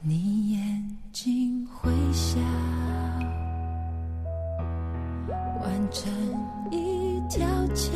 [0.00, 2.38] 你眼睛会笑，
[5.60, 6.10] 弯成
[6.70, 7.92] 一条桥，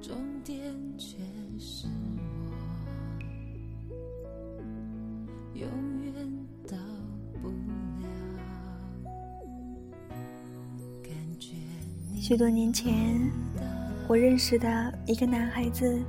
[0.00, 0.56] 终点
[0.96, 1.16] 却
[1.58, 1.88] 是
[3.18, 3.22] 我，
[5.54, 5.68] 永
[6.04, 6.14] 远
[6.68, 6.76] 到
[7.42, 8.08] 不了。
[11.02, 11.56] 感觉
[12.14, 13.20] 许多年前，
[14.06, 16.00] 我认识的一个男孩子。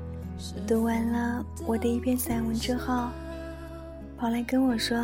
[0.68, 3.08] 读完了我的一篇散文之后，
[4.18, 4.98] 跑来跟我说：“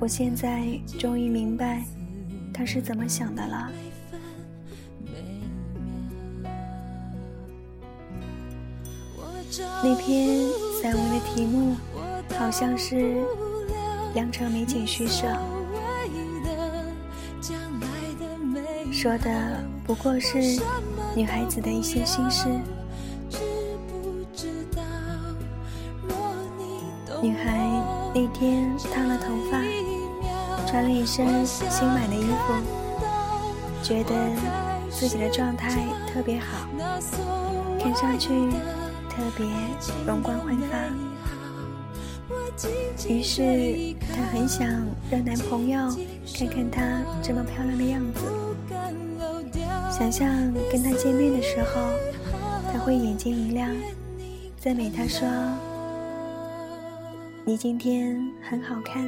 [0.00, 0.66] 我现在
[0.98, 1.82] 终于明白
[2.52, 3.70] 他是怎么想的了。”
[9.82, 10.48] 那篇
[10.82, 11.76] 散文的题目
[12.36, 12.96] 好像是
[14.14, 15.26] 《良辰美景虚设》，
[18.92, 20.58] 说的不过是
[21.14, 22.48] 女孩子的一些心事。
[27.22, 27.68] 女孩
[28.14, 29.58] 那天烫了头发，
[30.66, 32.54] 穿了一身新买的衣服，
[33.82, 34.14] 觉得
[34.90, 36.68] 自己的状态特别好，
[37.80, 38.30] 看上去。
[39.16, 39.46] 特别
[40.04, 40.76] 容光焕发，
[43.08, 44.66] 于是她很想
[45.08, 45.78] 让男朋友
[46.36, 46.82] 看看她
[47.22, 48.20] 这么漂亮的样子，
[49.96, 50.28] 想象
[50.72, 51.80] 跟她见面的时候，
[52.72, 53.70] 他会眼睛一亮，
[54.58, 55.28] 赞美她说
[57.46, 59.04] ：“你今天很好看。”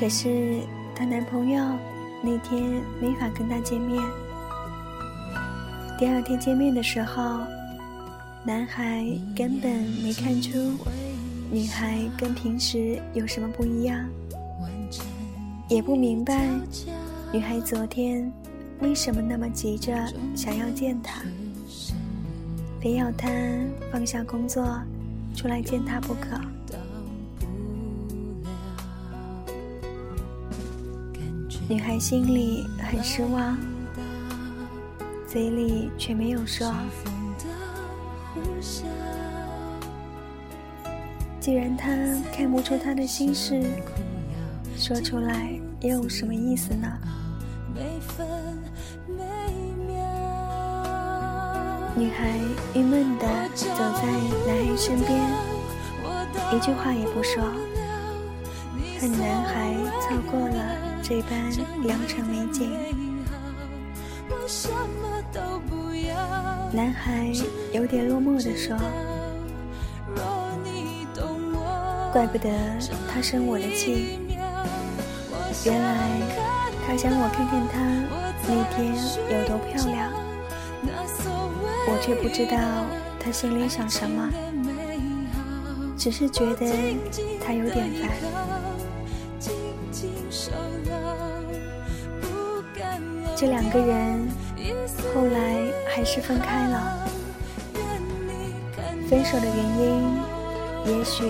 [0.00, 0.62] 可是
[0.94, 1.62] 她男朋友。
[2.20, 4.02] 那天没法跟他见面。
[5.96, 7.22] 第二天见面的时候，
[8.44, 9.04] 男孩
[9.36, 9.70] 根本
[10.02, 10.50] 没看出
[11.50, 14.06] 女孩跟平时有什么不一样，
[15.68, 16.46] 也不明白
[17.32, 18.30] 女孩昨天
[18.80, 19.92] 为什么那么急着
[20.36, 21.22] 想要见他，
[22.82, 23.30] 非要他
[23.90, 24.78] 放下工作
[25.34, 26.38] 出来见他不可。
[31.66, 33.56] 女孩心里很失望，
[35.26, 36.74] 嘴里却没有说。
[41.48, 41.88] 既然他
[42.30, 43.64] 看不出他的心事，
[44.76, 45.50] 说出来
[45.80, 46.86] 又有什么意思呢？
[51.96, 52.38] 女孩
[52.74, 54.04] 郁闷地走在
[54.46, 55.18] 男孩身边，
[56.54, 57.42] 一句话也不说，
[59.00, 60.76] 恨男孩错过了。
[61.02, 61.50] 这般
[61.82, 62.70] 良辰美景，
[66.74, 67.32] 男孩
[67.72, 68.76] 有点落寞地说
[72.12, 72.48] ：“怪不得
[73.12, 74.18] 他生我的气，
[75.64, 76.08] 原来
[76.86, 77.78] 他想我看看他
[78.48, 78.94] 那天
[79.30, 80.10] 有多漂亮，
[81.86, 82.56] 我却不知道
[83.20, 84.30] 他心里想什么，
[85.96, 86.96] 只是觉得
[87.44, 88.10] 他有点烦。”
[93.36, 94.28] 这两个人
[95.14, 97.06] 后来还是分开了。
[99.08, 100.18] 分手的原因，
[100.86, 101.24] 也许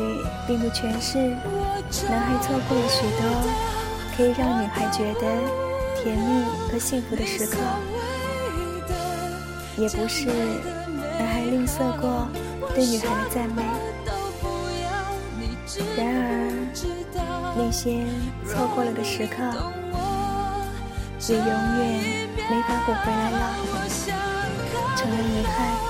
[0.46, 1.18] 并不全是
[2.08, 3.20] 男孩错过了许多
[4.16, 5.22] 可以让女孩觉得
[6.00, 7.56] 甜蜜和幸福的时刻，
[9.76, 10.26] 也不是
[11.18, 12.28] 男孩吝啬过
[12.74, 13.62] 对女孩的赞美。
[15.96, 16.26] 然而，
[17.56, 18.04] 那些
[18.46, 19.42] 错过了的时刻。
[21.28, 21.50] 也永远
[22.48, 23.36] 没法补回来了，
[24.96, 25.87] 成了遗憾。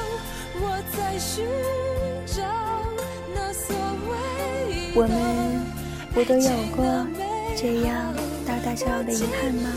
[4.94, 5.62] 我们
[6.12, 6.84] 不都有过
[7.56, 8.12] 这样
[8.46, 9.70] 大大小小的遗憾吗？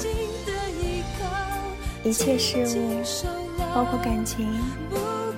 [2.04, 3.02] 一切事物，
[3.76, 4.48] 包括感情，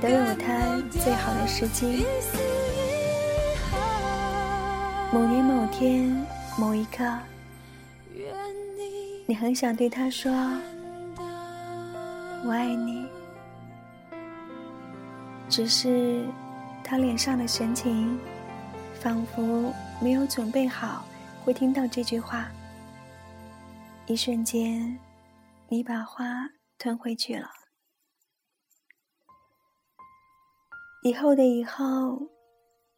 [0.01, 2.05] 都有它最好的时机。
[5.11, 6.25] 某年某天
[6.57, 7.03] 某一刻。
[9.25, 10.31] 你很想对他说
[12.45, 13.05] “我爱你”，
[15.47, 16.25] 只是
[16.83, 18.19] 他脸上的神情，
[19.03, 21.03] 仿佛没有准备好
[21.44, 22.50] 会听到这句话。
[24.05, 24.97] 一瞬间，
[25.67, 26.23] 你把话
[26.77, 27.50] 吞回去了。
[31.03, 32.29] 以后的以后，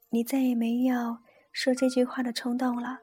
[0.10, 1.18] 你再也没有
[1.52, 3.00] 说这句话的冲动了。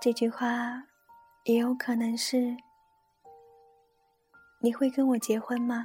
[0.00, 0.84] 这句话，
[1.46, 2.56] 也有可能是：
[4.60, 5.84] 你会跟我结婚吗？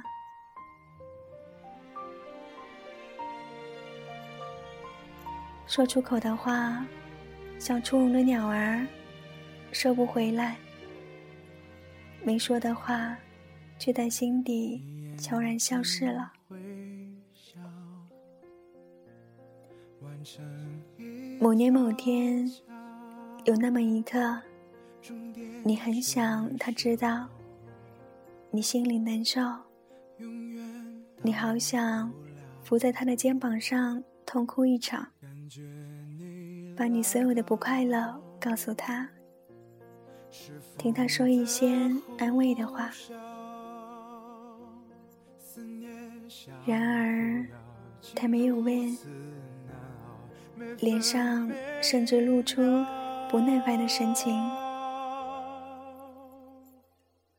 [5.66, 6.86] 说出口的话，
[7.58, 8.86] 像出笼的鸟儿，
[9.72, 10.54] 收不回来；
[12.24, 13.16] 没说的话，
[13.78, 14.82] 却在心底
[15.18, 16.32] 悄然消失了。
[21.40, 22.50] 某年某天。
[23.44, 24.42] 有那么一刻，
[25.62, 27.28] 你很想他知道，
[28.50, 29.40] 你心里难受，
[31.22, 32.12] 你好想
[32.64, 35.06] 伏在他的肩膀上痛哭一场，
[36.76, 39.08] 把你所有的不快乐告诉他，
[40.76, 42.90] 听他说一些安慰的话。
[46.64, 47.46] 然而，
[48.14, 48.98] 他没有问，
[50.80, 51.50] 脸上
[51.80, 52.62] 甚至露出
[53.30, 54.34] 不耐烦的神情。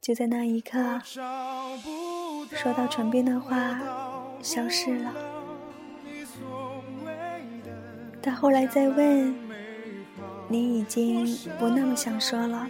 [0.02, 3.80] 就在那一刻，说到唇边的话
[4.42, 5.37] 消失了。
[8.28, 9.34] 他后来再问，
[10.50, 11.26] 你已经
[11.58, 12.68] 不那么想说了。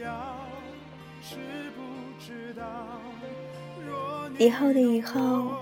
[4.37, 5.55] 以后的以后，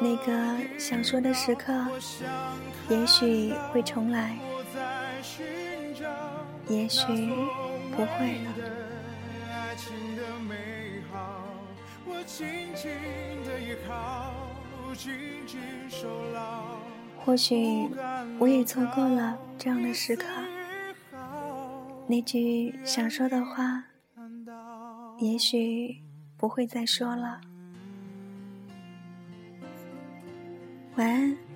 [0.00, 1.74] 那个想说的时刻，
[2.88, 4.38] 也许会重来，
[6.66, 7.04] 也许
[7.94, 8.50] 不会了。
[17.24, 17.88] 或许
[18.38, 20.24] 我也错过了这样的时刻，
[22.08, 23.84] 那句想说的话，
[25.18, 26.02] 也许
[26.36, 27.40] 不会再说了。
[30.96, 31.49] 晚安。